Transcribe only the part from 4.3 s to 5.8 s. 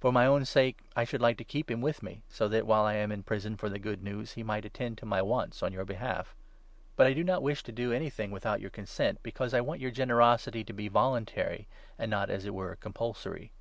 he might, attend to my wants on